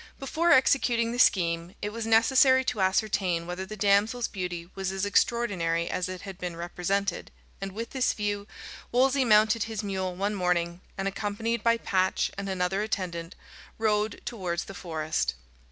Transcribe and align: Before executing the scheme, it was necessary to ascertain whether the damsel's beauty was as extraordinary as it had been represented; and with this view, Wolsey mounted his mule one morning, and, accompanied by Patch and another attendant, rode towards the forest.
Before 0.17 0.51
executing 0.51 1.11
the 1.11 1.19
scheme, 1.19 1.75
it 1.79 1.91
was 1.93 2.07
necessary 2.07 2.63
to 2.65 2.81
ascertain 2.81 3.45
whether 3.45 3.67
the 3.67 3.77
damsel's 3.77 4.27
beauty 4.27 4.67
was 4.73 4.91
as 4.91 5.05
extraordinary 5.05 5.91
as 5.91 6.09
it 6.09 6.21
had 6.21 6.39
been 6.39 6.55
represented; 6.55 7.29
and 7.61 7.71
with 7.71 7.91
this 7.91 8.13
view, 8.13 8.47
Wolsey 8.91 9.23
mounted 9.23 9.65
his 9.65 9.83
mule 9.83 10.15
one 10.15 10.33
morning, 10.33 10.81
and, 10.97 11.07
accompanied 11.07 11.63
by 11.63 11.77
Patch 11.77 12.31
and 12.35 12.49
another 12.49 12.81
attendant, 12.81 13.35
rode 13.77 14.19
towards 14.25 14.63
the 14.63 14.73
forest. 14.73 15.35